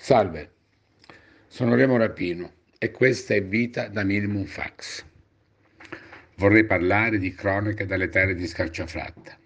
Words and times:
Salve, 0.00 0.52
sono 1.48 1.74
Remo 1.74 1.96
Rapino 1.96 2.52
e 2.78 2.92
questa 2.92 3.34
è 3.34 3.42
Vita 3.42 3.88
da 3.88 4.04
Minimum 4.04 4.44
Fax. 4.44 5.04
Vorrei 6.36 6.64
parlare 6.64 7.18
di 7.18 7.34
Cronache 7.34 7.84
dalle 7.84 8.08
terre 8.08 8.36
di 8.36 8.46
Scarciafratta. 8.46 9.36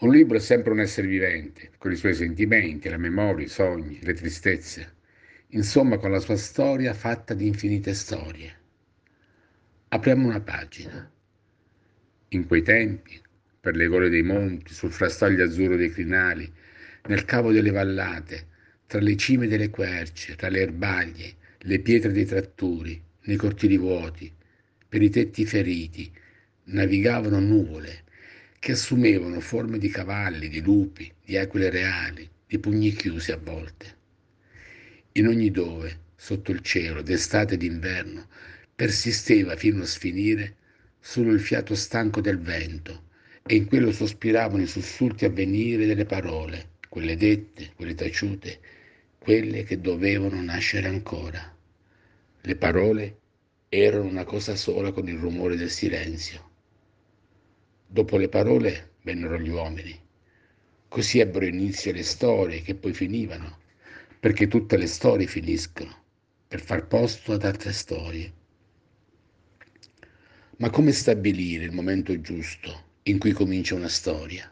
Un 0.00 0.10
libro 0.10 0.36
è 0.36 0.40
sempre 0.40 0.72
un 0.72 0.80
essere 0.80 1.08
vivente, 1.08 1.70
con 1.78 1.90
i 1.90 1.96
suoi 1.96 2.14
sentimenti, 2.14 2.90
la 2.90 2.98
memoria, 2.98 3.46
i 3.46 3.48
sogni, 3.48 3.98
le 4.02 4.12
tristezze, 4.12 4.96
insomma 5.48 5.96
con 5.96 6.10
la 6.10 6.20
sua 6.20 6.36
storia 6.36 6.92
fatta 6.92 7.32
di 7.32 7.46
infinite 7.46 7.94
storie. 7.94 8.54
Apriamo 9.88 10.28
una 10.28 10.42
pagina. 10.42 11.10
In 12.28 12.46
quei 12.46 12.62
tempi, 12.62 13.20
per 13.58 13.74
le 13.74 13.86
gole 13.86 14.10
dei 14.10 14.22
monti, 14.22 14.74
sul 14.74 14.92
frastaglio 14.92 15.44
azzurro 15.44 15.76
dei 15.76 15.90
crinali, 15.90 16.52
nel 17.06 17.24
cavo 17.24 17.52
delle 17.52 17.70
vallate, 17.70 18.47
tra 18.88 19.00
le 19.00 19.16
cime 19.16 19.46
delle 19.48 19.68
querce, 19.68 20.34
tra 20.34 20.48
le 20.48 20.60
erbaglie, 20.62 21.34
le 21.58 21.78
pietre 21.80 22.10
dei 22.10 22.24
trattori, 22.24 22.98
nei 23.24 23.36
cortili 23.36 23.76
vuoti, 23.76 24.32
per 24.88 25.02
i 25.02 25.10
tetti 25.10 25.44
feriti, 25.44 26.10
navigavano 26.70 27.38
nuvole 27.38 28.04
che 28.58 28.72
assumevano 28.72 29.40
forme 29.40 29.76
di 29.76 29.90
cavalli, 29.90 30.48
di 30.48 30.62
lupi, 30.62 31.12
di 31.22 31.36
aquile 31.36 31.68
reali, 31.68 32.26
di 32.46 32.58
pugni 32.58 32.92
chiusi 32.92 33.30
a 33.30 33.36
volte. 33.36 33.96
In 35.12 35.26
ogni 35.26 35.50
dove, 35.50 35.98
sotto 36.16 36.50
il 36.50 36.60
cielo, 36.60 37.02
d'estate 37.02 37.54
e 37.54 37.56
d'inverno, 37.58 38.26
persisteva 38.74 39.54
fino 39.54 39.82
a 39.82 39.86
sfinire 39.86 40.56
solo 40.98 41.30
il 41.32 41.40
fiato 41.40 41.74
stanco 41.74 42.22
del 42.22 42.38
vento 42.38 43.04
e 43.46 43.54
in 43.54 43.66
quello 43.66 43.92
sospiravano 43.92 44.62
i 44.62 44.66
sussulti 44.66 45.26
a 45.26 45.30
venire 45.30 45.84
delle 45.84 46.06
parole, 46.06 46.76
quelle 46.88 47.18
dette, 47.18 47.72
quelle 47.76 47.94
taciute, 47.94 48.76
quelle 49.18 49.64
che 49.64 49.80
dovevano 49.80 50.40
nascere 50.40 50.88
ancora. 50.88 51.54
Le 52.40 52.56
parole 52.56 53.18
erano 53.68 54.08
una 54.08 54.24
cosa 54.24 54.54
sola 54.56 54.92
con 54.92 55.08
il 55.08 55.18
rumore 55.18 55.56
del 55.56 55.70
silenzio. 55.70 56.50
Dopo 57.86 58.16
le 58.16 58.28
parole 58.28 58.92
vennero 59.02 59.38
gli 59.38 59.48
uomini. 59.48 59.98
Così 60.88 61.18
ebbero 61.18 61.44
inizio 61.44 61.92
le 61.92 62.02
storie 62.02 62.62
che 62.62 62.74
poi 62.74 62.94
finivano, 62.94 63.58
perché 64.18 64.48
tutte 64.48 64.76
le 64.76 64.86
storie 64.86 65.26
finiscono, 65.26 65.94
per 66.48 66.62
far 66.62 66.86
posto 66.86 67.32
ad 67.32 67.44
altre 67.44 67.72
storie. 67.72 68.32
Ma 70.58 70.70
come 70.70 70.92
stabilire 70.92 71.64
il 71.64 71.72
momento 71.72 72.18
giusto 72.20 72.84
in 73.02 73.18
cui 73.18 73.32
comincia 73.32 73.74
una 73.74 73.88
storia? 73.88 74.50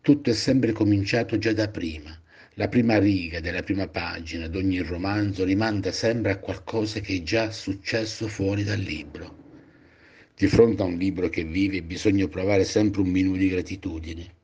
Tutto 0.00 0.30
è 0.30 0.34
sempre 0.34 0.72
cominciato 0.72 1.38
già 1.38 1.52
da 1.52 1.68
prima, 1.68 2.18
la 2.58 2.66
prima 2.66 2.98
riga 2.98 3.38
della 3.38 3.62
prima 3.62 3.86
pagina 3.86 4.48
di 4.48 4.56
ogni 4.56 4.80
romanzo 4.80 5.44
rimanda 5.44 5.92
sempre 5.92 6.32
a 6.32 6.38
qualcosa 6.38 6.98
che 6.98 7.14
è 7.14 7.22
già 7.22 7.52
successo 7.52 8.26
fuori 8.26 8.64
dal 8.64 8.80
libro. 8.80 9.36
Di 10.34 10.48
fronte 10.48 10.82
a 10.82 10.86
un 10.86 10.96
libro 10.96 11.28
che 11.28 11.44
vive 11.44 11.84
bisogna 11.84 12.26
provare 12.26 12.64
sempre 12.64 13.02
un 13.02 13.10
minuto 13.10 13.38
di 13.38 13.48
gratitudine. 13.48 14.34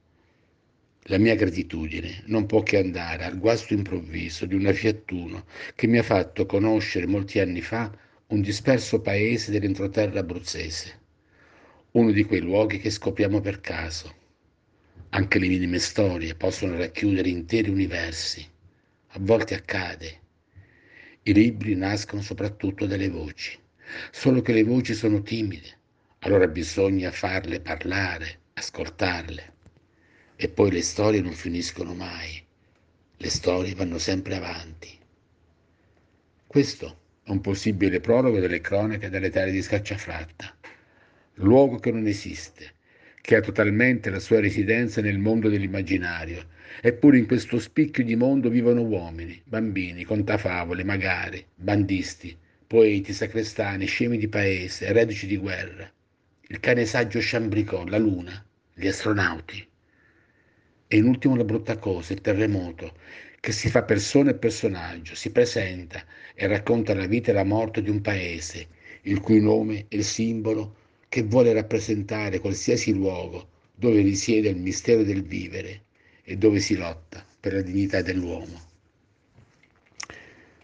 La 1.06 1.18
mia 1.18 1.34
gratitudine 1.34 2.22
non 2.26 2.46
può 2.46 2.62
che 2.62 2.78
andare 2.78 3.24
al 3.24 3.36
guasto 3.36 3.74
improvviso 3.74 4.46
di 4.46 4.54
una 4.54 4.72
Fiat 4.72 5.10
Uno 5.10 5.44
che 5.74 5.88
mi 5.88 5.98
ha 5.98 6.04
fatto 6.04 6.46
conoscere 6.46 7.06
molti 7.06 7.40
anni 7.40 7.62
fa 7.62 7.90
un 8.28 8.40
disperso 8.40 9.00
paese 9.00 9.50
dell'entroterra 9.50 10.20
abruzzese, 10.20 11.00
uno 11.90 12.12
di 12.12 12.22
quei 12.22 12.40
luoghi 12.40 12.78
che 12.78 12.90
scopriamo 12.90 13.40
per 13.40 13.60
caso 13.60 14.22
anche 15.14 15.38
le 15.38 15.46
minime 15.46 15.78
storie 15.78 16.34
possono 16.34 16.76
racchiudere 16.76 17.28
interi 17.28 17.70
universi. 17.70 18.44
A 19.10 19.18
volte 19.20 19.54
accade. 19.54 20.20
I 21.22 21.32
libri 21.32 21.76
nascono 21.76 22.20
soprattutto 22.20 22.84
dalle 22.84 23.08
voci, 23.08 23.56
solo 24.10 24.42
che 24.42 24.52
le 24.52 24.64
voci 24.64 24.92
sono 24.92 25.22
timide, 25.22 25.78
allora 26.20 26.48
bisogna 26.48 27.12
farle 27.12 27.60
parlare, 27.60 28.40
ascoltarle. 28.54 29.52
E 30.34 30.48
poi 30.48 30.72
le 30.72 30.82
storie 30.82 31.20
non 31.20 31.32
finiscono 31.32 31.94
mai, 31.94 32.44
le 33.16 33.30
storie 33.30 33.72
vanno 33.76 33.98
sempre 33.98 34.34
avanti. 34.34 34.98
Questo 36.44 36.98
è 37.22 37.30
un 37.30 37.40
possibile 37.40 38.00
prologo 38.00 38.40
delle 38.40 38.60
cronache 38.60 39.10
delle 39.10 39.30
terre 39.30 39.52
di 39.52 39.62
Scacciafratta, 39.62 40.56
luogo 41.34 41.78
che 41.78 41.92
non 41.92 42.08
esiste, 42.08 42.72
che 43.24 43.36
ha 43.36 43.40
totalmente 43.40 44.10
la 44.10 44.18
sua 44.18 44.38
residenza 44.38 45.00
nel 45.00 45.16
mondo 45.16 45.48
dell'immaginario. 45.48 46.44
Eppure 46.82 47.16
in 47.16 47.24
questo 47.24 47.58
spicchio 47.58 48.04
di 48.04 48.16
mondo 48.16 48.50
vivono 48.50 48.82
uomini, 48.82 49.40
bambini, 49.46 50.04
contafavole, 50.04 50.84
magari, 50.84 51.42
bandisti, 51.54 52.36
poeti, 52.66 53.14
sacrestani, 53.14 53.86
scemi 53.86 54.18
di 54.18 54.28
paese, 54.28 54.92
reduci 54.92 55.26
di 55.26 55.38
guerra, 55.38 55.90
il 56.48 56.60
cane 56.60 56.84
saggio 56.84 57.18
Chambricot, 57.22 57.88
la 57.88 57.96
luna, 57.96 58.44
gli 58.74 58.86
astronauti. 58.86 59.66
E 60.86 60.96
in 60.98 61.06
ultimo 61.06 61.34
la 61.34 61.44
brutta 61.44 61.78
cosa, 61.78 62.12
il 62.12 62.20
terremoto, 62.20 62.94
che 63.40 63.52
si 63.52 63.70
fa 63.70 63.84
persona 63.84 64.32
e 64.32 64.34
personaggio, 64.34 65.14
si 65.14 65.32
presenta 65.32 66.04
e 66.34 66.46
racconta 66.46 66.92
la 66.92 67.06
vita 67.06 67.30
e 67.30 67.34
la 67.34 67.44
morte 67.44 67.80
di 67.80 67.88
un 67.88 68.02
paese, 68.02 68.66
il 69.04 69.20
cui 69.20 69.40
nome 69.40 69.86
è 69.88 69.96
il 69.96 70.04
simbolo 70.04 70.82
che 71.14 71.22
vuole 71.22 71.52
rappresentare 71.52 72.40
qualsiasi 72.40 72.92
luogo 72.92 73.48
dove 73.72 74.00
risiede 74.00 74.48
il 74.48 74.56
mistero 74.56 75.04
del 75.04 75.22
vivere 75.22 75.82
e 76.24 76.36
dove 76.36 76.58
si 76.58 76.74
lotta 76.76 77.24
per 77.38 77.52
la 77.52 77.60
dignità 77.60 78.02
dell'uomo. 78.02 78.60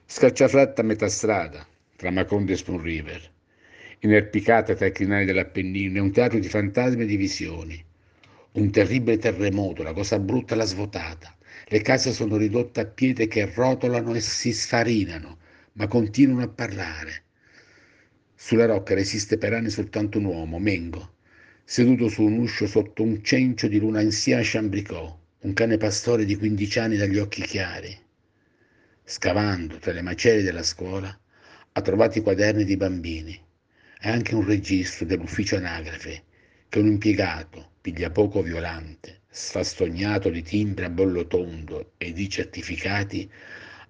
Scacciafratta 0.06 0.80
a 0.80 0.84
metà 0.84 1.08
strada, 1.08 1.64
tra 1.94 2.10
Macondo 2.10 2.50
e 2.50 2.56
Spoon 2.56 2.82
River, 2.82 3.30
inerpicata 4.00 4.74
tra 4.74 4.86
i 4.86 4.92
crinali 4.92 5.24
dell'Appennino, 5.24 5.98
è 5.98 6.00
un 6.00 6.10
teatro 6.10 6.40
di 6.40 6.48
fantasmi 6.48 7.02
e 7.02 7.06
di 7.06 7.16
visioni. 7.16 7.84
Un 8.54 8.72
terribile 8.72 9.18
terremoto, 9.18 9.84
la 9.84 9.92
cosa 9.92 10.18
brutta 10.18 10.56
l'ha 10.56 10.64
svuotata. 10.64 11.32
Le 11.66 11.80
case 11.80 12.12
sono 12.12 12.36
ridotte 12.36 12.80
a 12.80 12.86
pietre 12.86 13.28
che 13.28 13.48
rotolano 13.54 14.14
e 14.14 14.20
si 14.20 14.52
sfarinano, 14.52 15.38
ma 15.74 15.86
continuano 15.86 16.42
a 16.42 16.48
parlare. 16.48 17.22
Sulla 18.42 18.64
rocca 18.64 18.94
resiste 18.94 19.36
per 19.36 19.52
anni 19.52 19.68
soltanto 19.68 20.16
un 20.16 20.24
uomo, 20.24 20.58
Mengo, 20.58 21.16
seduto 21.62 22.08
su 22.08 22.22
un 22.22 22.38
uscio 22.38 22.66
sotto 22.66 23.02
un 23.02 23.22
cencio 23.22 23.68
di 23.68 23.78
luna 23.78 24.00
insieme 24.00 24.40
a 24.40 24.44
Chambricot, 24.44 25.18
un 25.40 25.52
cane 25.52 25.76
pastore 25.76 26.24
di 26.24 26.34
15 26.36 26.78
anni 26.78 26.96
dagli 26.96 27.18
occhi 27.18 27.42
chiari. 27.42 27.94
Scavando 29.04 29.76
tra 29.76 29.92
le 29.92 30.00
macerie 30.00 30.42
della 30.42 30.62
scuola, 30.62 31.16
ha 31.72 31.80
trovato 31.82 32.16
i 32.16 32.22
quaderni 32.22 32.64
di 32.64 32.78
bambini 32.78 33.38
e 34.00 34.08
anche 34.08 34.34
un 34.34 34.46
registro 34.46 35.04
dell'ufficio 35.04 35.56
anagrafe 35.56 36.22
che 36.70 36.78
un 36.78 36.86
impiegato, 36.86 37.72
piglia 37.82 38.10
poco 38.10 38.40
violante, 38.40 39.20
sfastognato 39.28 40.30
di 40.30 40.42
timbri 40.42 40.86
a 40.86 40.90
bollo 40.90 41.26
tondo 41.26 41.92
e 41.98 42.14
di 42.14 42.26
certificati, 42.30 43.30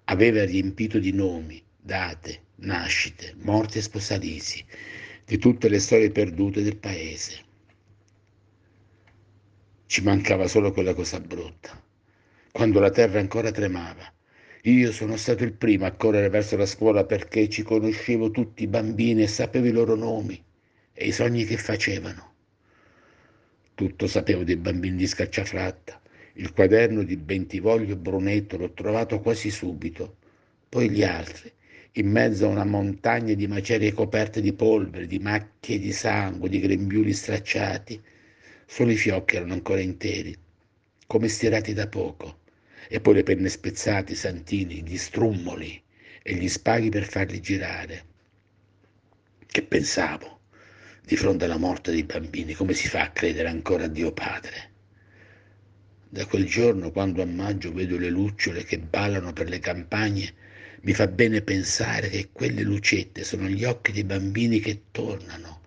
aveva 0.03 0.43
riempito 0.43 0.99
di 0.99 1.13
nomi, 1.13 1.63
date, 1.79 2.49
nascite, 2.61 3.35
morti 3.41 3.77
e 3.77 3.81
sposalizi, 3.81 4.63
di 5.25 5.37
tutte 5.37 5.69
le 5.69 5.79
storie 5.79 6.11
perdute 6.11 6.61
del 6.61 6.77
paese. 6.77 7.49
Ci 9.85 10.01
mancava 10.03 10.47
solo 10.47 10.71
quella 10.71 10.93
cosa 10.93 11.19
brutta, 11.19 11.81
quando 12.51 12.79
la 12.79 12.91
terra 12.91 13.19
ancora 13.19 13.51
tremava. 13.51 14.11
Io 14.65 14.91
sono 14.91 15.17
stato 15.17 15.43
il 15.43 15.53
primo 15.53 15.85
a 15.85 15.91
correre 15.91 16.29
verso 16.29 16.55
la 16.55 16.67
scuola 16.67 17.03
perché 17.03 17.49
ci 17.49 17.63
conoscevo 17.63 18.29
tutti 18.29 18.63
i 18.63 18.67
bambini 18.67 19.23
e 19.23 19.27
sapevo 19.27 19.65
i 19.65 19.71
loro 19.71 19.95
nomi 19.95 20.41
e 20.93 21.07
i 21.07 21.11
sogni 21.11 21.45
che 21.45 21.57
facevano. 21.57 22.29
Tutto 23.73 24.05
sapevo 24.05 24.43
dei 24.43 24.57
bambini 24.57 24.97
di 24.97 25.07
Scacciafratta. 25.07 25.99
Il 26.33 26.53
quaderno 26.53 27.03
di 27.03 27.17
Bentivoglio 27.17 27.95
Brunetto 27.95 28.57
l'ho 28.57 28.71
trovato 28.71 29.19
quasi 29.19 29.49
subito. 29.49 30.17
Poi 30.69 30.89
gli 30.91 31.03
altri, 31.03 31.51
in 31.95 32.09
mezzo 32.09 32.45
a 32.45 32.49
una 32.49 32.63
montagna 32.63 33.33
di 33.33 33.47
macerie 33.47 33.91
coperte 33.91 34.39
di 34.39 34.53
polvere, 34.53 35.07
di 35.07 35.19
macchie 35.19 35.77
di 35.77 35.91
sangue, 35.91 36.47
di 36.47 36.61
grembiuli 36.61 37.11
stracciati. 37.11 38.01
Solo 38.65 38.91
i 38.91 38.95
fiocchi 38.95 39.35
erano 39.35 39.53
ancora 39.53 39.81
interi, 39.81 40.33
come 41.05 41.27
stirati 41.27 41.73
da 41.73 41.87
poco, 41.87 42.39
e 42.87 43.01
poi 43.01 43.15
le 43.15 43.23
penne 43.23 43.49
spezzate, 43.49 44.13
i 44.13 44.15
santini, 44.15 44.81
gli 44.83 44.97
strummoli 44.97 45.81
e 46.23 46.33
gli 46.35 46.47
spaghi 46.47 46.87
per 46.89 47.03
farli 47.03 47.41
girare. 47.41 48.05
Che 49.45 49.61
pensavo 49.63 50.39
di 51.03 51.17
fronte 51.17 51.43
alla 51.43 51.57
morte 51.57 51.91
dei 51.91 52.03
bambini, 52.03 52.53
come 52.53 52.71
si 52.73 52.87
fa 52.87 53.01
a 53.01 53.11
credere 53.11 53.49
ancora 53.49 53.83
a 53.83 53.87
Dio 53.87 54.13
Padre? 54.13 54.69
Da 56.07 56.25
quel 56.25 56.45
giorno, 56.45 56.91
quando 56.91 57.21
a 57.21 57.25
maggio 57.25 57.73
vedo 57.73 57.97
le 57.97 58.09
lucciole 58.09 58.63
che 58.63 58.79
ballano 58.79 59.33
per 59.33 59.49
le 59.49 59.59
campagne, 59.59 60.33
mi 60.81 60.93
fa 60.93 61.07
bene 61.07 61.41
pensare 61.41 62.09
che 62.09 62.29
quelle 62.31 62.63
lucette 62.63 63.23
sono 63.23 63.47
gli 63.47 63.63
occhi 63.63 63.91
dei 63.91 64.03
bambini 64.03 64.59
che 64.59 64.83
tornano 64.91 65.61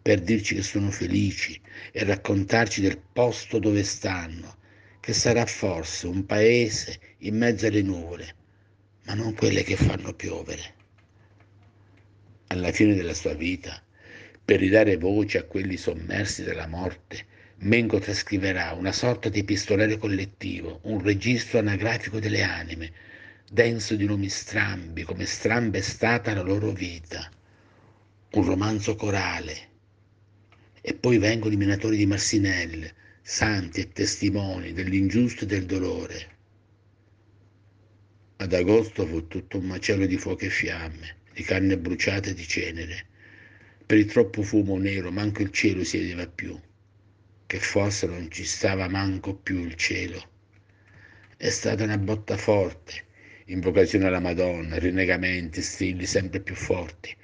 per 0.00 0.20
dirci 0.20 0.54
che 0.54 0.62
sono 0.62 0.90
felici 0.90 1.60
e 1.90 2.04
raccontarci 2.04 2.80
del 2.82 2.98
posto 3.12 3.58
dove 3.58 3.82
stanno, 3.82 4.56
che 5.00 5.14
sarà 5.14 5.46
forse 5.46 6.06
un 6.06 6.26
paese 6.26 6.98
in 7.18 7.36
mezzo 7.36 7.66
alle 7.66 7.80
nuvole, 7.80 8.34
ma 9.04 9.14
non 9.14 9.34
quelle 9.34 9.62
che 9.62 9.76
fanno 9.76 10.12
piovere. 10.12 10.74
Alla 12.48 12.70
fine 12.70 12.94
della 12.94 13.14
sua 13.14 13.32
vita, 13.32 13.82
per 14.44 14.60
ridare 14.60 14.98
voce 14.98 15.38
a 15.38 15.44
quelli 15.44 15.78
sommersi 15.78 16.42
dalla 16.42 16.66
morte, 16.66 17.24
Mengo 17.60 17.98
trascriverà 17.98 18.72
una 18.72 18.92
sorta 18.92 19.30
di 19.30 19.38
epistolare 19.38 19.96
collettivo, 19.96 20.80
un 20.82 21.02
registro 21.02 21.60
anagrafico 21.60 22.18
delle 22.18 22.42
anime, 22.42 22.92
denso 23.50 23.94
di 23.96 24.06
nomi 24.06 24.28
strambi, 24.28 25.02
come 25.02 25.26
stramba 25.26 25.78
è 25.78 25.80
stata 25.80 26.34
la 26.34 26.42
loro 26.42 26.72
vita, 26.72 27.30
un 28.32 28.44
romanzo 28.44 28.96
corale. 28.96 29.68
E 30.80 30.94
poi 30.94 31.18
vengono 31.18 31.54
i 31.54 31.56
minatori 31.56 31.96
di 31.96 32.06
Marsinelle, 32.06 32.94
santi 33.22 33.80
e 33.80 33.88
testimoni 33.92 34.72
dell'ingiusto 34.72 35.44
e 35.44 35.46
del 35.46 35.66
dolore. 35.66 36.28
Ad 38.36 38.52
agosto 38.52 39.06
fu 39.06 39.26
tutto 39.28 39.58
un 39.58 39.66
macello 39.66 40.06
di 40.06 40.18
fuoco 40.18 40.44
e 40.44 40.50
fiamme, 40.50 41.16
di 41.32 41.42
carne 41.42 41.78
bruciata 41.78 42.30
e 42.30 42.34
di 42.34 42.46
cenere. 42.46 43.06
Per 43.86 43.96
il 43.96 44.06
troppo 44.06 44.42
fumo 44.42 44.76
nero 44.78 45.10
manco 45.10 45.42
il 45.42 45.50
cielo 45.50 45.84
si 45.84 45.98
vedeva 45.98 46.26
più 46.26 46.58
che 47.46 47.60
forse 47.60 48.08
non 48.08 48.30
ci 48.32 48.44
stava 48.44 48.88
manco 48.88 49.34
più 49.34 49.60
il 49.64 49.76
cielo. 49.76 50.20
È 51.36 51.48
stata 51.50 51.84
una 51.84 51.98
botta 51.98 52.36
forte, 52.36 53.04
invocazione 53.46 54.06
alla 54.06 54.20
Madonna, 54.20 54.78
rinnegamenti, 54.78 55.60
strilli 55.60 56.06
sempre 56.06 56.40
più 56.40 56.54
forti. 56.54 57.14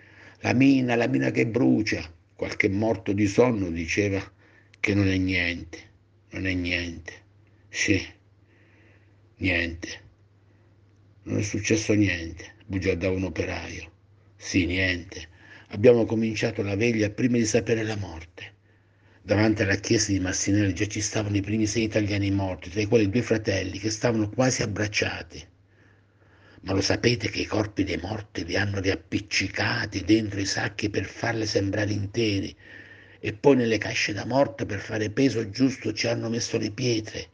La 0.41 0.53
mina, 0.53 0.95
la 0.97 1.07
mina 1.07 1.31
che 1.31 1.47
brucia. 1.47 2.13
Qualche 2.35 2.69
morto 2.69 3.13
di 3.13 3.27
sonno 3.27 3.71
diceva 3.71 4.23
che 4.81 4.95
non 4.95 5.09
è 5.09 5.17
niente, 5.17 5.79
non 6.31 6.47
è 6.47 6.55
niente. 6.55 7.13
Sì, 7.69 8.03
niente. 9.37 9.89
Non 11.25 11.39
è 11.39 11.43
successo 11.43 11.93
niente, 11.95 12.55
bugiardava 12.67 13.15
un 13.15 13.25
operaio. 13.25 13.91
Sì, 14.37 14.65
niente. 14.67 15.29
Abbiamo 15.69 16.05
cominciato 16.07 16.63
la 16.63 16.77
veglia 16.77 17.11
prima 17.11 17.37
di 17.37 17.45
sapere 17.45 17.83
la 17.83 17.97
morte. 17.97 18.55
Davanti 19.23 19.63
alla 19.63 19.77
chiesa 19.77 20.13
di 20.13 20.19
Massinelli 20.19 20.75
già 20.75 20.87
ci 20.87 21.01
stavano 21.01 21.37
i 21.37 21.43
primi 21.43 21.67
sei 21.67 21.85
italiani 21.85 22.31
morti, 22.31 22.71
tra 22.71 22.81
i 22.81 22.87
quali 22.87 23.09
due 23.09 23.23
fratelli 23.23 23.79
che 23.79 23.91
stavano 23.91 24.31
quasi 24.31 24.63
abbracciati. 24.63 25.47
Ma 26.63 26.73
lo 26.73 26.83
sapete 26.83 27.31
che 27.31 27.41
i 27.41 27.47
corpi 27.47 27.85
dei 27.85 27.97
morti 27.97 28.45
li 28.45 28.57
hanno 28.57 28.81
riappiccicati 28.81 30.05
dentro 30.05 30.41
i 30.41 30.45
sacchi 30.45 30.91
per 30.91 31.07
farli 31.07 31.47
sembrare 31.47 31.93
interi 31.93 32.55
e 33.19 33.33
poi 33.33 33.57
nelle 33.57 33.79
casce 33.79 34.13
da 34.13 34.27
morte 34.27 34.67
per 34.67 34.81
fare 34.81 35.11
peso 35.11 35.49
giusto 35.51 35.93
ci 35.93 36.07
hanno 36.07 36.29
messo 36.29 36.59
le 36.59 36.71
pietre, 36.71 37.29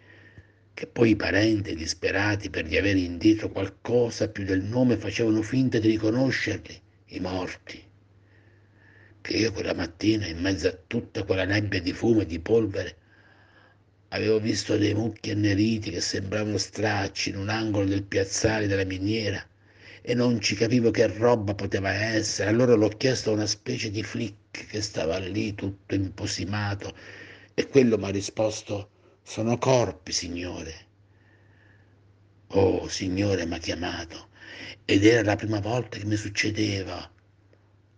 che 0.74 0.86
poi 0.86 1.10
i 1.10 1.16
parenti 1.16 1.74
disperati 1.74 2.50
per 2.50 2.66
di 2.66 2.76
avere 2.76 2.98
indietro 2.98 3.48
qualcosa 3.50 4.28
più 4.28 4.44
del 4.44 4.62
nome 4.62 4.96
facevano 4.96 5.42
finta 5.42 5.78
di 5.78 5.88
riconoscerli, 5.88 6.80
i 7.06 7.20
morti. 7.20 7.82
Che 9.20 9.36
io 9.36 9.52
quella 9.52 9.74
mattina, 9.74 10.26
in 10.26 10.40
mezzo 10.40 10.68
a 10.68 10.78
tutta 10.86 11.24
quella 11.24 11.44
nebbia 11.44 11.80
di 11.80 11.92
fumo 11.92 12.20
e 12.20 12.26
di 12.26 12.38
polvere, 12.38 12.96
avevo 14.08 14.38
visto 14.38 14.76
dei 14.76 14.94
mucchi 14.94 15.30
anneriti 15.30 15.90
che 15.90 16.00
sembravano 16.00 16.58
stracci 16.58 17.30
in 17.30 17.38
un 17.38 17.48
angolo 17.48 17.86
del 17.86 18.04
piazzale 18.04 18.66
della 18.66 18.84
miniera 18.84 19.44
e 20.02 20.14
non 20.14 20.40
ci 20.40 20.54
capivo 20.54 20.90
che 20.90 21.06
roba 21.08 21.54
poteva 21.54 21.90
essere. 21.92 22.48
Allora 22.48 22.74
l'ho 22.74 22.88
chiesto 22.88 23.30
a 23.30 23.34
una 23.34 23.46
specie 23.46 23.90
di 23.90 24.02
flick 24.02 24.66
che 24.66 24.80
stava 24.80 25.18
lì 25.18 25.54
tutto 25.54 25.94
imposimato 25.94 26.94
e 27.54 27.66
quello 27.68 27.98
mi 27.98 28.04
ha 28.04 28.10
risposto 28.10 28.90
sono 29.22 29.58
corpi, 29.58 30.12
signore. 30.12 30.84
Oh, 32.48 32.88
signore, 32.88 33.44
mi 33.46 33.54
ha 33.54 33.58
chiamato 33.58 34.28
ed 34.84 35.04
era 35.04 35.22
la 35.22 35.36
prima 35.36 35.58
volta 35.60 35.98
che 35.98 36.04
mi 36.04 36.16
succedeva 36.16 37.10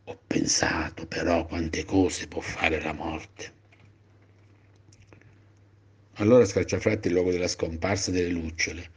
ho 0.04 0.18
pensato 0.26 1.06
però 1.06 1.44
quante 1.44 1.84
cose 1.84 2.26
può 2.28 2.40
fare 2.40 2.80
la 2.80 2.94
morte. 2.94 3.57
Allora 6.20 6.44
scacciafratti 6.44 7.06
il 7.06 7.14
luogo 7.14 7.30
della 7.30 7.46
scomparsa 7.46 8.10
delle 8.10 8.30
lucciole, 8.30 8.90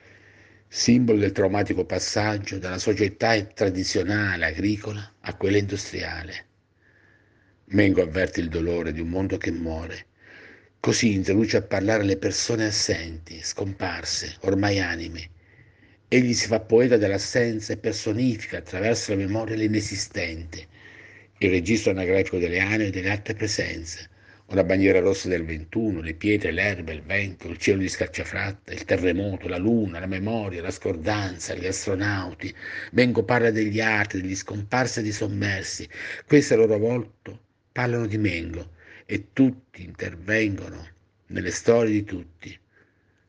simbolo 0.67 1.19
del 1.19 1.31
traumatico 1.31 1.85
passaggio 1.85 2.57
dalla 2.57 2.79
società 2.79 3.39
tradizionale 3.43 4.45
agricola 4.45 5.17
a 5.19 5.35
quella 5.35 5.57
industriale. 5.57 6.45
Mengo 7.65 8.01
avverte 8.01 8.39
il 8.39 8.49
dolore 8.49 8.91
di 8.91 9.01
un 9.01 9.09
mondo 9.09 9.37
che 9.37 9.51
muore. 9.51 10.07
Così 10.79 11.13
introduce 11.13 11.57
a 11.57 11.61
parlare 11.61 12.03
le 12.03 12.17
persone 12.17 12.65
assenti, 12.65 13.39
scomparse, 13.43 14.37
ormai 14.39 14.79
anime. 14.79 15.29
Egli 16.07 16.33
si 16.33 16.47
fa 16.47 16.59
poeta 16.59 16.97
dell'assenza 16.97 17.71
e 17.71 17.77
personifica 17.77 18.57
attraverso 18.57 19.11
la 19.11 19.17
memoria 19.17 19.55
l'inesistente, 19.55 20.67
il 21.37 21.51
registro 21.51 21.91
anagrafico 21.91 22.39
delle 22.39 22.59
anime 22.59 22.87
e 22.87 22.89
delle 22.89 23.11
altre 23.11 23.35
presenze, 23.35 24.09
una 24.51 24.65
bandiera 24.65 24.99
rossa 24.99 25.29
del 25.29 25.45
21, 25.45 26.01
le 26.01 26.13
pietre, 26.13 26.51
l'erba, 26.51 26.91
il 26.91 27.03
vento, 27.03 27.47
il 27.47 27.57
cielo 27.57 27.79
di 27.79 27.87
scacciafratta, 27.87 28.73
il 28.73 28.83
terremoto, 28.83 29.47
la 29.47 29.57
luna, 29.57 29.99
la 29.99 30.07
memoria, 30.07 30.61
la 30.61 30.71
scordanza, 30.71 31.55
gli 31.55 31.65
astronauti. 31.65 32.53
Vengo 32.91 33.23
parla 33.23 33.49
degli 33.49 33.79
altri, 33.79 34.19
degli 34.21 34.35
scomparsi 34.35 34.99
e 34.99 35.03
dei 35.03 35.13
sommersi. 35.13 35.87
Questi 36.27 36.51
a 36.51 36.57
loro 36.57 36.77
volta 36.77 37.39
parlano 37.71 38.05
di 38.07 38.17
Mengo 38.17 38.71
e 39.05 39.27
tutti 39.31 39.83
intervengono 39.83 40.85
nelle 41.27 41.51
storie 41.51 41.93
di 41.93 42.03
tutti. 42.03 42.59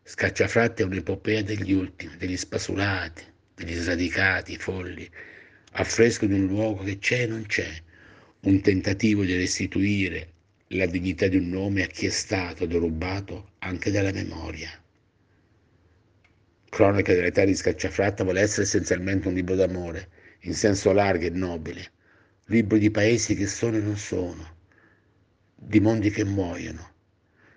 Scacciafratta 0.03 0.83
è 0.83 0.87
un'epopea 0.87 1.43
degli 1.43 1.73
ultimi, 1.73 2.17
degli 2.17 2.37
spasulati, 2.37 3.23
degli 3.55 3.75
sradicati, 3.75 4.57
folli, 4.57 5.09
affresco 5.75 6.27
di 6.27 6.35
un 6.35 6.47
luogo 6.47 6.83
che 6.83 6.99
c'è 6.99 7.23
e 7.23 7.27
non 7.27 7.47
c'è, 7.47 7.71
un 8.41 8.61
tentativo 8.61 9.23
di 9.23 9.37
restituire 9.37 10.31
la 10.75 10.87
dignità 10.87 11.29
di 11.29 11.37
un 11.37 11.49
nome 11.49 11.83
a 11.83 11.87
chi 11.87 12.07
è 12.07 12.11
stato 12.11 12.65
derubato 12.65 13.53
anche 13.59 13.91
dalla 13.91 14.13
memoria. 14.13 14.71
Cronaca 16.71 17.13
dell'età 17.13 17.45
di 17.45 17.55
Scacciafratta 17.55 18.25
vuole 18.25 18.41
essere 18.41 18.63
essenzialmente 18.63 19.29
un 19.29 19.35
libro 19.35 19.55
d'amore, 19.55 20.09
in 20.41 20.55
senso 20.55 20.93
largo 20.93 21.27
e 21.27 21.31
nobile, 21.31 21.93
libro 22.47 22.79
di 22.79 22.91
paesi 22.91 23.35
che 23.35 23.47
sono 23.47 23.77
e 23.77 23.81
non 23.81 23.99
sono, 23.99 24.57
di 25.55 25.81
mondi 25.81 26.11
che 26.11 26.25
muoiono, 26.25 26.91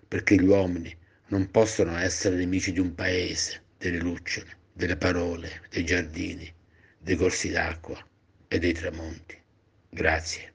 perché 0.07 0.35
gli 0.35 0.45
uomini 0.45 0.93
non 1.27 1.49
possono 1.49 1.97
essere 1.97 2.35
nemici 2.35 2.73
di 2.73 2.79
un 2.79 2.93
paese, 2.93 3.63
delle 3.77 3.99
lucciole, 3.99 4.57
delle 4.73 4.97
parole, 4.97 5.61
dei 5.69 5.85
giardini, 5.85 6.53
dei 6.97 7.15
corsi 7.15 7.49
d'acqua 7.49 7.97
e 8.49 8.59
dei 8.59 8.73
tramonti. 8.73 9.41
Grazie. 9.89 10.54